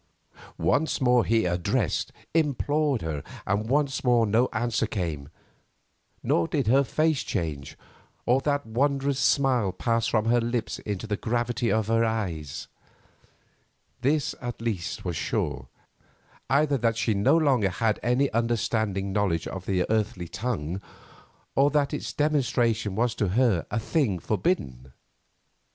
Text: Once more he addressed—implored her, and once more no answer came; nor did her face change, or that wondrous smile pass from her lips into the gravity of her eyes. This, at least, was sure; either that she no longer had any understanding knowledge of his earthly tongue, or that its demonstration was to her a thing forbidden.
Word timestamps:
Once 0.57 0.99
more 0.99 1.23
he 1.23 1.45
addressed—implored 1.45 3.03
her, 3.03 3.21
and 3.45 3.69
once 3.69 4.03
more 4.03 4.25
no 4.25 4.49
answer 4.51 4.87
came; 4.87 5.29
nor 6.23 6.47
did 6.47 6.65
her 6.65 6.83
face 6.83 7.21
change, 7.21 7.77
or 8.25 8.41
that 8.41 8.65
wondrous 8.65 9.19
smile 9.19 9.71
pass 9.71 10.07
from 10.07 10.25
her 10.25 10.41
lips 10.41 10.79
into 10.79 11.05
the 11.05 11.15
gravity 11.17 11.71
of 11.71 11.85
her 11.85 12.03
eyes. 12.03 12.67
This, 14.01 14.33
at 14.41 14.59
least, 14.59 15.05
was 15.05 15.15
sure; 15.15 15.67
either 16.49 16.79
that 16.79 16.97
she 16.97 17.13
no 17.13 17.37
longer 17.37 17.69
had 17.69 17.99
any 18.01 18.27
understanding 18.31 19.13
knowledge 19.13 19.45
of 19.47 19.67
his 19.67 19.85
earthly 19.87 20.27
tongue, 20.27 20.81
or 21.53 21.69
that 21.69 21.93
its 21.93 22.11
demonstration 22.11 22.95
was 22.95 23.13
to 23.13 23.27
her 23.27 23.67
a 23.69 23.77
thing 23.79 24.17
forbidden. 24.17 24.93